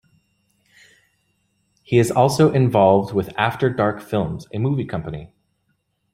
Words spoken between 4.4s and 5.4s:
a movie company.